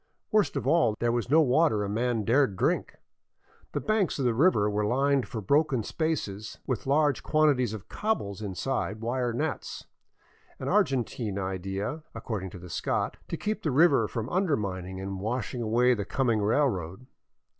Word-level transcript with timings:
Worst 0.31 0.55
of 0.55 0.65
all, 0.65 0.95
there 0.99 1.11
was 1.11 1.29
no 1.29 1.41
water 1.41 1.83
a 1.83 1.87
man 1.87 2.23
dared 2.23 2.55
drink. 2.55 2.95
The 3.73 3.79
banks 3.79 4.17
of 4.17 4.25
the 4.25 4.33
river 4.33 4.67
were 4.67 4.83
lined 4.83 5.27
for 5.27 5.41
broken 5.41 5.83
spaces 5.83 6.57
with 6.65 6.87
large 6.87 7.21
quantities 7.21 7.71
of 7.71 7.87
cobbles 7.87 8.41
inside 8.41 9.01
wire 9.01 9.31
nets— 9.31 9.85
an 10.59 10.67
Argentine 10.67 11.37
idea, 11.37 12.01
according 12.15 12.49
to 12.49 12.57
the 12.57 12.67
Scot— 12.67 13.17
to 13.29 13.37
keep 13.37 13.61
the 13.61 13.69
river 13.69 14.07
from 14.07 14.27
undermining 14.29 14.99
and 14.99 15.19
washing 15.19 15.61
away 15.61 15.93
the 15.93 16.03
coming 16.03 16.41
railroad. 16.41 17.05